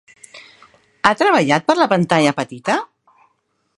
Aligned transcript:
Ha 1.07 1.11
treballat 1.19 1.67
per 1.67 1.75
la 1.81 1.89
pantalla 1.93 2.33
petita? 2.41 2.79